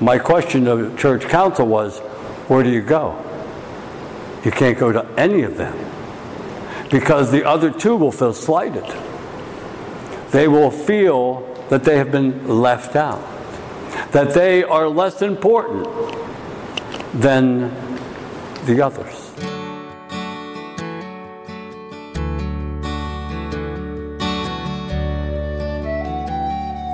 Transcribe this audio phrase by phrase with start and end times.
[0.00, 2.00] My question to church council was,
[2.48, 3.22] where do you go?
[4.44, 5.74] You can't go to any of them
[6.90, 8.84] because the other two will feel slighted.
[10.30, 13.22] They will feel that they have been left out,
[14.12, 15.88] that they are less important
[17.14, 17.74] than
[18.66, 19.32] the others.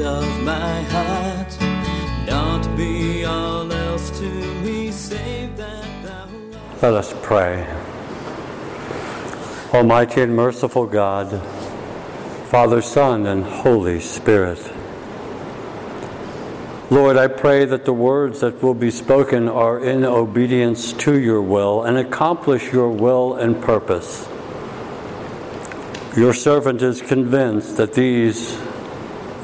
[0.00, 1.56] Of my heart.
[2.26, 4.28] Not be all else to
[4.62, 6.26] me, save that thou.
[6.82, 7.64] Let us pray.
[9.72, 11.40] Almighty and merciful God,
[12.48, 14.58] Father, Son, and Holy Spirit.
[16.90, 21.40] Lord, I pray that the words that will be spoken are in obedience to your
[21.40, 24.28] will and accomplish your will and purpose.
[26.16, 28.58] Your servant is convinced that these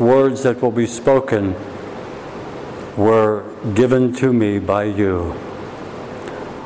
[0.01, 1.55] words that will be spoken
[2.97, 5.33] were given to me by you.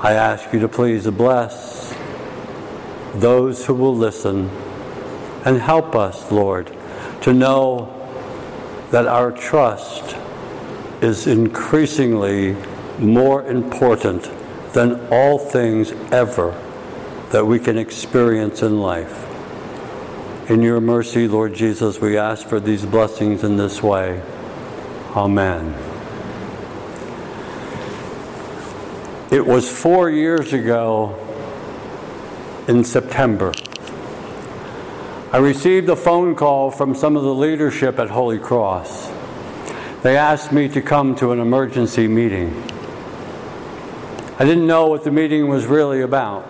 [0.00, 1.94] I ask you to please bless
[3.14, 4.48] those who will listen
[5.44, 6.74] and help us, Lord,
[7.22, 7.90] to know
[8.90, 10.16] that our trust
[11.02, 12.56] is increasingly
[12.98, 14.30] more important
[14.72, 16.50] than all things ever
[17.30, 19.33] that we can experience in life.
[20.47, 24.20] In your mercy, Lord Jesus, we ask for these blessings in this way.
[25.17, 25.75] Amen.
[29.33, 31.19] It was four years ago
[32.69, 33.55] in September.
[35.33, 39.11] I received a phone call from some of the leadership at Holy Cross.
[40.02, 42.51] They asked me to come to an emergency meeting.
[44.39, 46.47] I didn't know what the meeting was really about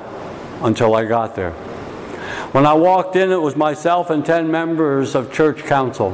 [0.62, 1.54] until I got there.
[2.54, 6.12] When I walked in, it was myself and 10 members of church council.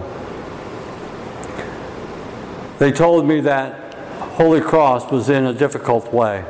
[2.79, 3.93] They told me that
[4.39, 6.47] Holy Cross was in a difficult way,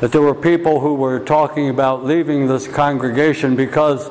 [0.00, 4.06] that there were people who were talking about leaving this congregation because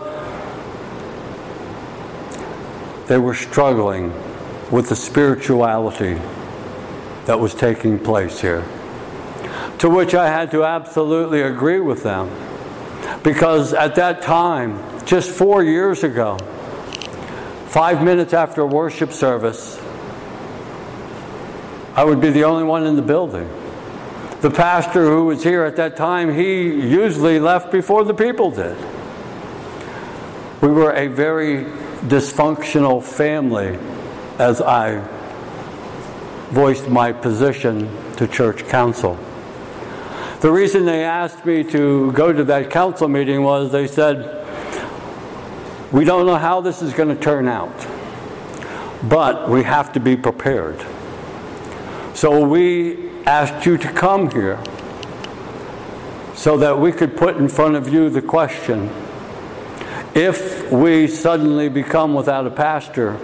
[3.08, 4.12] they were struggling
[4.72, 6.20] with the spirituality
[7.26, 8.66] that was taking place here.
[9.78, 12.28] To which I had to absolutely agree with them.
[13.22, 16.38] Because at that time, just four years ago,
[17.68, 19.80] five minutes after a worship service,
[21.96, 23.50] I would be the only one in the building.
[24.42, 28.78] The pastor who was here at that time, he usually left before the people did.
[30.62, 31.66] We were a very
[32.08, 33.80] dysfunctional family
[34.40, 35.00] as I
[36.50, 39.18] voiced my position to church council.
[40.42, 44.45] The reason they asked me to go to that council meeting was they said,
[45.96, 47.88] We don't know how this is going to turn out,
[49.08, 50.86] but we have to be prepared.
[52.14, 54.62] So we asked you to come here
[56.34, 58.90] so that we could put in front of you the question
[60.14, 63.18] if we suddenly become without a pastor,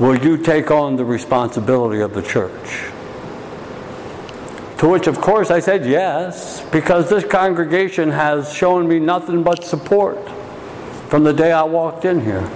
[0.00, 2.90] will you take on the responsibility of the church?
[4.78, 9.62] To which, of course, I said yes, because this congregation has shown me nothing but
[9.62, 10.18] support
[11.12, 12.50] from the day I walked in here.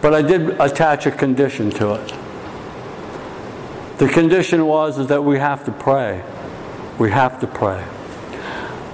[0.00, 2.14] But I did attach a condition to it.
[3.98, 6.24] The condition was is that we have to pray.
[6.98, 7.84] We have to pray.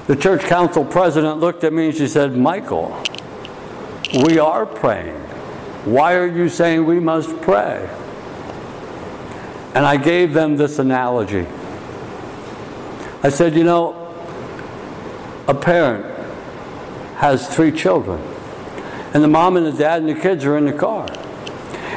[0.08, 3.00] The church council president looked at me and she said, Michael,
[4.24, 5.14] we are praying.
[5.84, 7.88] Why are you saying we must pray?
[9.76, 11.46] And I gave them this analogy.
[13.22, 14.12] I said, you know,
[15.47, 16.17] a parent
[17.18, 18.20] has three children,
[19.12, 21.06] and the mom and the dad and the kids are in the car.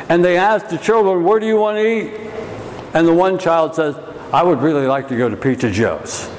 [0.09, 2.13] And they ask the children, Where do you want to eat?
[2.93, 3.95] And the one child says,
[4.33, 6.29] I would really like to go to Pizza Joe's.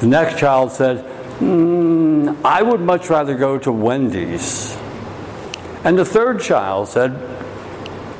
[0.00, 1.04] The next child said,
[1.38, 4.76] mm, I would much rather go to Wendy's.
[5.84, 7.12] And the third child said,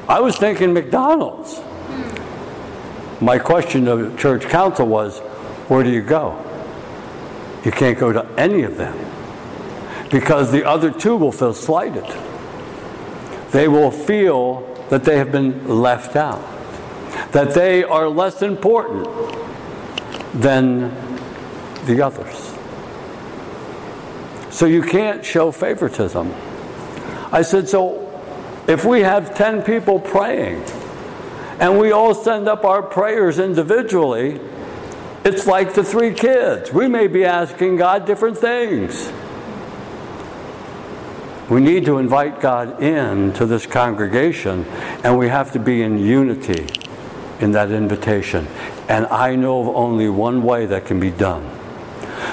[0.09, 1.61] I was thinking McDonald's.
[3.21, 5.19] My question to church council was,
[5.69, 6.46] Where do you go?
[7.67, 8.97] You can't go to any of them
[10.09, 12.07] because the other two will feel slighted.
[13.51, 16.45] They will feel that they have been left out.
[17.33, 19.09] that they are less important
[20.33, 20.95] than
[21.87, 22.55] the others.
[24.55, 26.33] So you can't show favoritism.
[27.33, 28.07] I said, so
[28.69, 30.63] if we have 10 people praying
[31.59, 34.41] and we all send up our prayers individually,
[35.27, 36.73] it's like the three kids.
[36.73, 39.13] We may be asking God different things.
[41.51, 44.65] We need to invite God in to this congregation,
[45.03, 46.69] and we have to be in unity
[47.41, 48.47] in that invitation.
[48.89, 51.43] And I know of only one way that can be done.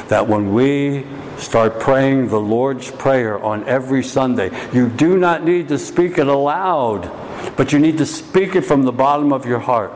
[0.09, 1.07] That when we
[1.37, 6.27] start praying the Lord's Prayer on every Sunday, you do not need to speak it
[6.27, 7.09] aloud,
[7.57, 9.91] but you need to speak it from the bottom of your heart.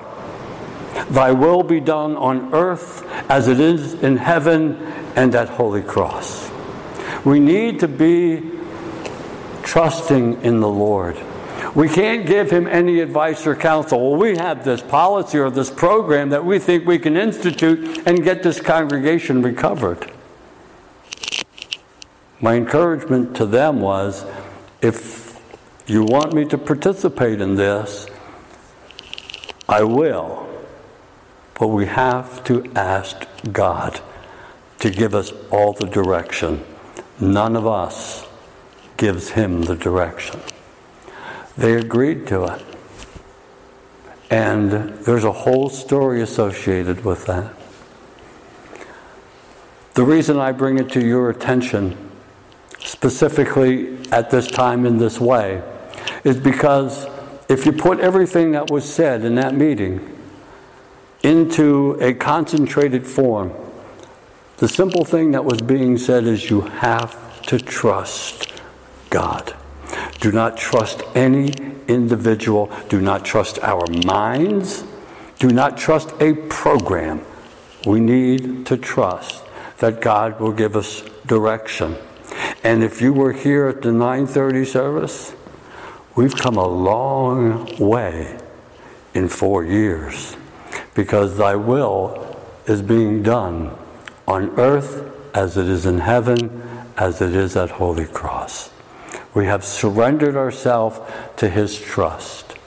[1.10, 4.76] Thy will be done on earth as it is in heaven
[5.16, 6.52] and at Holy Cross.
[7.26, 8.52] We need to be
[9.64, 11.18] trusting in the Lord.
[11.76, 14.12] We can't give him any advice or counsel.
[14.12, 18.24] Well, we have this policy or this program that we think we can institute and
[18.24, 20.12] get this congregation recovered.
[22.40, 24.26] My encouragement to them was
[24.82, 25.40] if
[25.86, 28.08] you want me to participate in this,
[29.68, 30.47] I will.
[31.60, 34.00] But we have to ask God
[34.80, 36.64] to give us all the direction.
[37.20, 38.28] None of us
[38.98, 40.40] gives him the direction.
[41.58, 42.66] They agreed to it.
[44.30, 47.54] And there's a whole story associated with that.
[49.96, 52.12] The reason I bring it to your attention,
[52.80, 55.64] specifically at this time in this way,
[56.24, 57.08] is because
[57.50, 60.17] if you put everything that was said in that meeting
[61.24, 63.52] into a concentrated form,
[64.58, 68.54] the simple thing that was being said is you have to trust
[69.10, 69.56] God.
[70.20, 71.54] Do not trust any
[71.88, 72.72] individual.
[72.90, 74.84] Do not trust our minds.
[75.40, 77.22] Do not trust a program.
[77.86, 79.44] We need to trust
[79.78, 81.96] that God will give us direction.
[82.64, 85.34] And if you were here at the 9:30 service,
[86.16, 88.38] we've come a long way
[89.14, 90.36] in 4 years
[90.98, 92.36] because thy will
[92.66, 93.72] is being done
[94.28, 96.60] on earth as it is in heaven
[96.98, 98.72] as it is at Holy Cross.
[99.36, 101.00] We have surrendered ourselves
[101.36, 102.58] to His trust.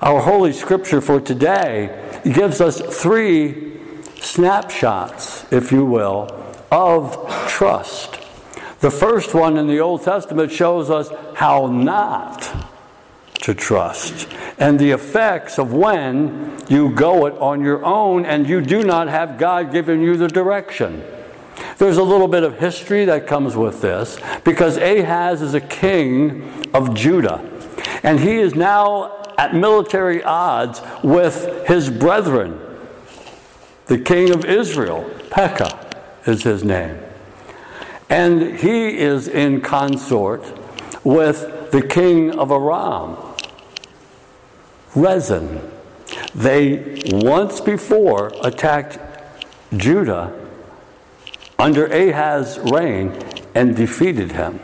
[0.00, 3.78] Our Holy Scripture for today gives us three
[4.20, 6.34] snapshots, if you will,
[6.72, 8.20] of trust.
[8.80, 12.69] The first one in the Old Testament shows us how not
[13.50, 18.60] to trust and the effects of when you go it on your own and you
[18.60, 21.02] do not have God giving you the direction.
[21.78, 26.70] There's a little bit of history that comes with this because Ahaz is a king
[26.72, 27.44] of Judah.
[28.04, 32.60] And he is now at military odds with his brethren.
[33.86, 36.98] The king of Israel, Pekah is his name.
[38.08, 40.44] And he is in consort
[41.02, 43.16] with the king of Aram,
[44.94, 45.70] Rezin.
[46.34, 48.98] They once before attacked
[49.76, 50.36] Judah
[51.58, 53.16] under Ahaz's reign
[53.54, 54.60] and defeated him.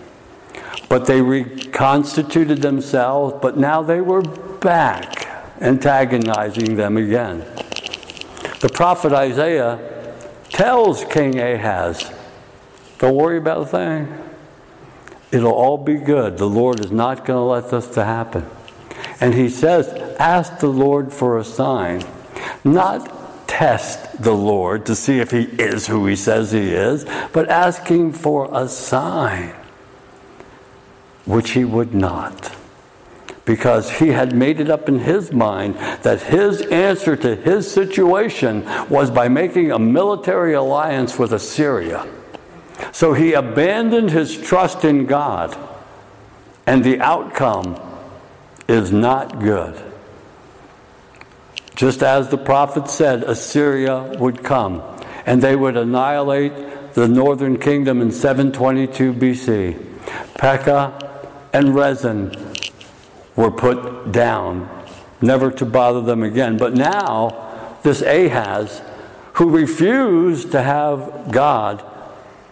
[0.88, 5.26] But they reconstituted themselves, but now they were back,
[5.60, 7.40] antagonizing them again.
[8.60, 10.14] The prophet Isaiah
[10.48, 12.10] tells King Ahaz,
[12.98, 14.18] Don't worry about a thing.
[15.32, 16.38] It'll all be good.
[16.38, 18.46] The Lord is not going to let this to happen.
[19.20, 22.02] And he says, Ask the Lord for a sign.
[22.64, 27.48] Not test the Lord to see if he is who he says he is, but
[27.48, 29.54] asking for a sign,
[31.24, 32.54] which he would not.
[33.44, 38.64] Because he had made it up in his mind that his answer to his situation
[38.90, 42.06] was by making a military alliance with Assyria.
[42.92, 45.56] So he abandoned his trust in God,
[46.66, 47.80] and the outcome
[48.68, 49.82] is not good.
[51.74, 54.82] Just as the prophet said, Assyria would come
[55.26, 59.86] and they would annihilate the northern kingdom in 722 BC.
[60.38, 62.34] Pekah and Rezin
[63.36, 64.68] were put down,
[65.20, 66.56] never to bother them again.
[66.56, 68.80] But now, this Ahaz,
[69.34, 71.84] who refused to have God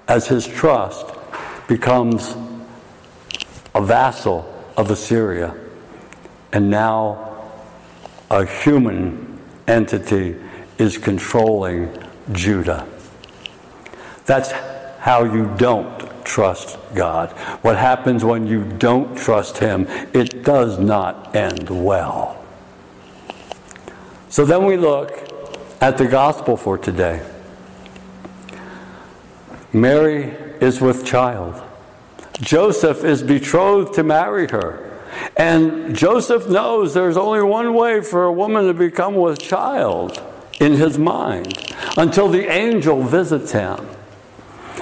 [0.06, 1.06] as his trust,
[1.66, 2.36] becomes
[3.74, 5.54] a vassal of Assyria.
[6.54, 7.50] And now
[8.30, 10.36] a human entity
[10.78, 11.92] is controlling
[12.30, 12.86] Judah.
[14.24, 14.52] That's
[15.00, 17.32] how you don't trust God.
[17.62, 22.40] What happens when you don't trust Him, it does not end well.
[24.28, 25.10] So then we look
[25.80, 27.20] at the gospel for today.
[29.72, 31.60] Mary is with child.
[32.40, 34.93] Joseph is betrothed to marry her.
[35.36, 40.22] And Joseph knows there's only one way for a woman to become with child
[40.60, 43.88] in his mind until the angel visits him.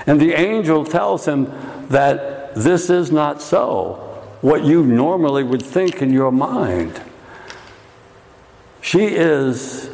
[0.06, 1.52] And the angel tells him
[1.88, 3.94] that this is not so,
[4.40, 7.00] what you normally would think in your mind.
[8.80, 9.90] She is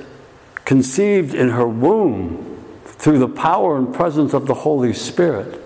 [0.64, 5.62] conceived in her womb through the power and presence of the Holy Spirit.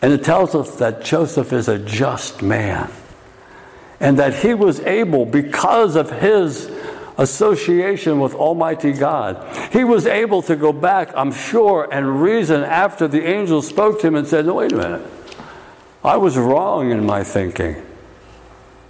[0.00, 2.90] And it tells us that Joseph is a just man
[4.00, 6.70] and that he was able, because of his
[7.16, 13.08] association with Almighty God, he was able to go back, I'm sure, and reason after
[13.08, 15.06] the angel spoke to him and said, No, wait a minute.
[16.04, 17.84] I was wrong in my thinking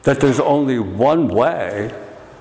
[0.03, 1.95] that there's only one way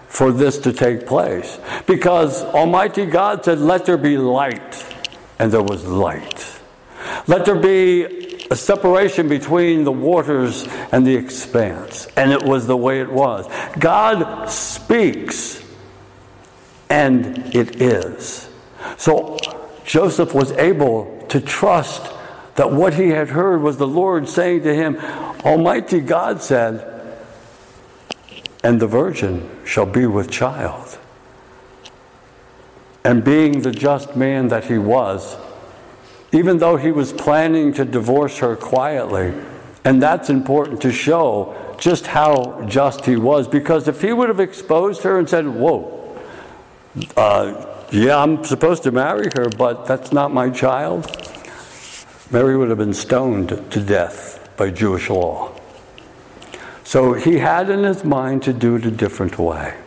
[0.10, 1.58] for this to take place.
[1.86, 4.86] Because Almighty God said, Let there be light,
[5.40, 6.60] and there was light.
[7.28, 8.17] Let there be
[8.50, 12.08] a separation between the waters and the expanse.
[12.18, 13.48] And it was the way it was.
[13.80, 15.64] God speaks,
[16.90, 18.50] and it is.
[18.98, 19.38] So
[19.86, 22.14] Joseph was able to trust
[22.56, 24.98] that what he had heard was the Lord saying to him,
[25.46, 26.94] Almighty God said,
[28.64, 30.98] and the virgin shall be with child.
[33.04, 35.38] And being the just man that he was,
[36.32, 39.34] even though he was planning to divorce her quietly.
[39.84, 44.40] And that's important to show just how just he was, because if he would have
[44.40, 46.20] exposed her and said, Whoa,
[47.16, 51.10] uh, yeah, I'm supposed to marry her, but that's not my child,
[52.32, 55.54] Mary would have been stoned to death by Jewish law.
[56.84, 59.78] So he had in his mind to do it a different way.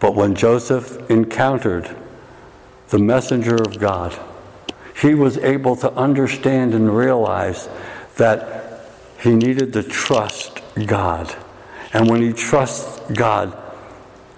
[0.00, 1.96] But when Joseph encountered
[2.88, 4.18] the messenger of God,
[5.00, 7.68] he was able to understand and realize
[8.16, 11.34] that he needed to trust God.
[11.92, 13.56] And when he trusts God,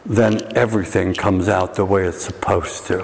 [0.05, 3.03] then everything comes out the way it's supposed to.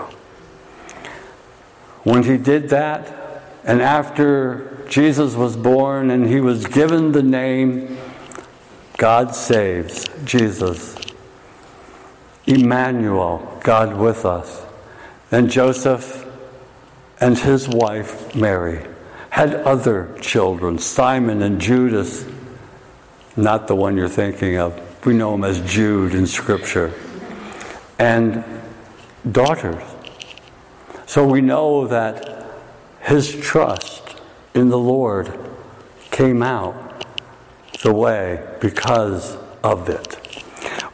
[2.05, 7.99] When he did that, and after Jesus was born and he was given the name,
[8.97, 10.97] God saves, Jesus.
[12.47, 14.65] Emmanuel, God with us.
[15.33, 16.29] And Joseph
[17.19, 18.87] and his wife, Mary,
[19.31, 22.27] had other children, Simon and Judas,
[23.35, 24.79] not the one you're thinking of.
[25.07, 26.93] We know him as Jude in Scripture,
[27.99, 28.45] and
[29.31, 29.83] daughters.
[31.07, 32.47] So we know that
[33.01, 34.21] his trust
[34.55, 35.33] in the Lord
[36.11, 37.07] came out
[37.83, 40.19] the way because of it.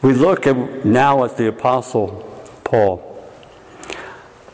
[0.01, 2.25] We look at, now at the Apostle
[2.63, 3.08] Paul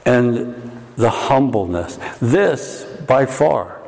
[0.05, 0.55] and
[0.95, 1.99] the humbleness.
[2.21, 3.81] This, by far,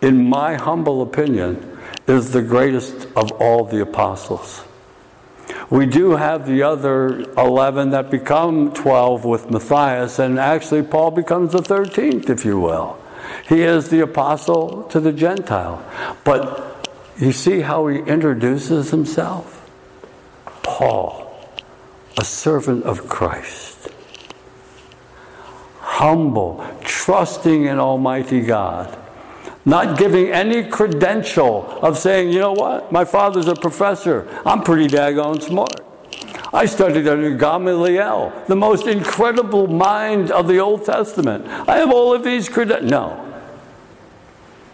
[0.00, 4.62] in my humble opinion, is the greatest of all the apostles.
[5.70, 11.52] We do have the other 11 that become 12 with Matthias, and actually, Paul becomes
[11.52, 12.98] the 13th, if you will.
[13.48, 15.84] He is the apostle to the Gentile.
[16.24, 16.88] But
[17.18, 19.70] you see how he introduces himself?
[20.62, 21.34] Paul,
[22.18, 23.88] a servant of Christ
[25.94, 28.98] humble, trusting in Almighty God,
[29.64, 34.88] not giving any credential of saying, you know what, my father's a professor, I'm pretty
[34.88, 35.80] daggone smart.
[36.52, 41.46] I studied under Gamaliel, the most incredible mind of the Old Testament.
[41.46, 42.90] I have all of these credentials.
[42.90, 43.42] No.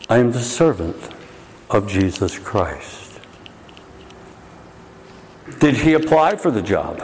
[0.08, 0.96] I am the servant
[1.68, 3.20] of Jesus Christ.
[5.58, 7.02] Did he apply for the job?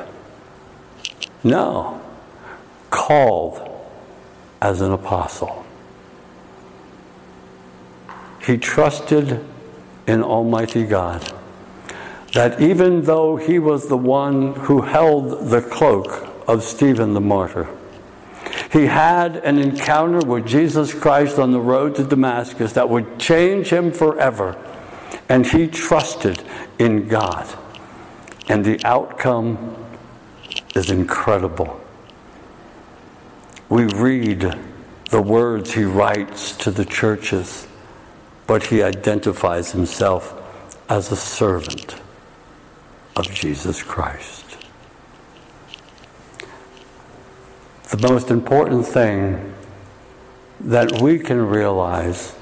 [1.45, 2.01] No.
[2.89, 3.76] Called
[4.61, 5.65] as an apostle.
[8.45, 9.45] He trusted
[10.07, 11.33] in Almighty God
[12.33, 17.69] that even though he was the one who held the cloak of Stephen the martyr,
[18.71, 23.69] he had an encounter with Jesus Christ on the road to Damascus that would change
[23.69, 24.57] him forever.
[25.29, 26.43] And he trusted
[26.79, 27.49] in God.
[28.49, 29.77] And the outcome
[30.75, 31.81] is incredible
[33.69, 34.57] we read
[35.11, 37.67] the words he writes to the churches,
[38.47, 40.35] but he identifies himself
[40.89, 42.01] as a servant
[43.17, 44.59] of Jesus Christ.
[47.91, 49.55] The most important thing
[50.61, 52.35] that we can realize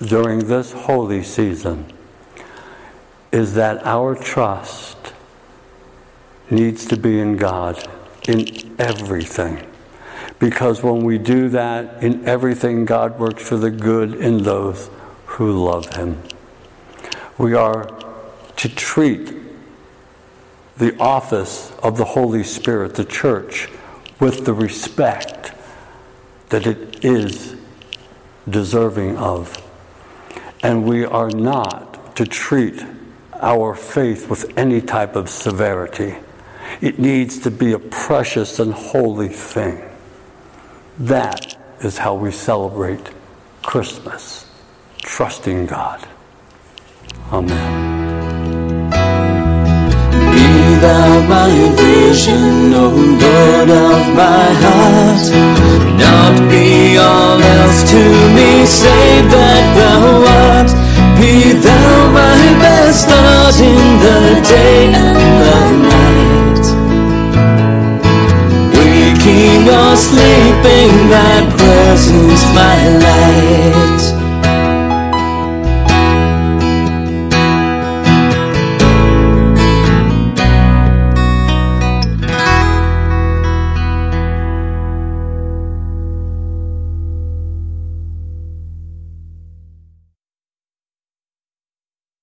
[0.00, 1.86] during this holy season
[3.32, 5.12] is that our trust
[6.50, 7.86] needs to be in God
[8.26, 9.67] in everything.
[10.38, 14.88] Because when we do that, in everything, God works for the good in those
[15.26, 16.22] who love Him.
[17.36, 17.90] We are
[18.56, 19.34] to treat
[20.76, 23.68] the office of the Holy Spirit, the church,
[24.20, 25.52] with the respect
[26.50, 27.56] that it is
[28.48, 29.64] deserving of.
[30.62, 32.84] And we are not to treat
[33.34, 36.16] our faith with any type of severity.
[36.80, 39.87] It needs to be a precious and holy thing.
[40.98, 43.12] That is how we celebrate
[43.62, 44.50] Christmas,
[44.98, 46.04] trusting God.
[47.30, 48.90] Amen.
[50.34, 55.24] Be thou my vision, O Lord of my heart.
[56.02, 58.02] Not be all else to
[58.34, 60.02] me, save that thou
[60.50, 60.70] art.
[61.20, 64.67] Be thou my best thought in the day
[70.88, 73.57] in thy presence my life.